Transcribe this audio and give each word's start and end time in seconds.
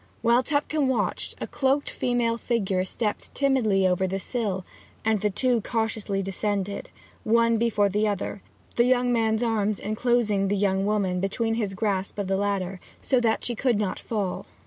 While 0.23 0.41
Tupcombe 0.41 0.87
watched, 0.87 1.35
a 1.39 1.45
cloaked 1.45 1.91
female 1.91 2.39
figure 2.39 2.83
stepped 2.85 3.35
timidly 3.35 3.85
over 3.87 4.07
the 4.07 4.19
sill, 4.19 4.65
and 5.05 5.21
the 5.21 5.29
two 5.29 5.61
cautiously 5.61 6.23
descended, 6.23 6.89
one 7.23 7.57
before 7.59 7.87
the 7.87 8.07
other, 8.07 8.41
the 8.77 8.85
young 8.85 9.13
man's 9.13 9.43
arms 9.43 9.77
enclosing 9.79 10.47
the 10.47 10.55
young 10.57 10.87
woman 10.87 11.19
between 11.19 11.53
his 11.53 11.75
grasp 11.75 12.17
of 12.17 12.25
the 12.25 12.35
ladder, 12.35 12.79
so 13.03 13.19
that 13.19 13.45
she 13.45 13.53
could 13.53 13.77
not 13.77 13.99
fall. 13.99 14.47